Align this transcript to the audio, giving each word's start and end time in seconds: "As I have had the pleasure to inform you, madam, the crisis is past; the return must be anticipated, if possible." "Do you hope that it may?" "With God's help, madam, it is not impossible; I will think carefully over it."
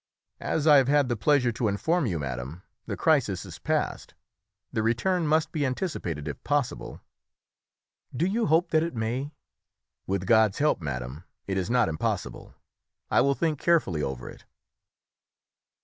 "As 0.39 0.65
I 0.65 0.77
have 0.77 0.87
had 0.87 1.09
the 1.09 1.15
pleasure 1.15 1.51
to 1.51 1.67
inform 1.67 2.07
you, 2.07 2.17
madam, 2.17 2.63
the 2.87 2.97
crisis 2.97 3.45
is 3.45 3.59
past; 3.59 4.15
the 4.73 4.81
return 4.81 5.27
must 5.27 5.51
be 5.51 5.63
anticipated, 5.63 6.27
if 6.27 6.43
possible." 6.43 7.01
"Do 8.11 8.25
you 8.25 8.47
hope 8.47 8.71
that 8.71 8.81
it 8.81 8.95
may?" 8.95 9.31
"With 10.07 10.25
God's 10.25 10.57
help, 10.57 10.81
madam, 10.81 11.25
it 11.45 11.55
is 11.55 11.69
not 11.69 11.87
impossible; 11.87 12.55
I 13.11 13.21
will 13.21 13.35
think 13.35 13.59
carefully 13.59 14.01
over 14.01 14.27
it." 14.27 14.43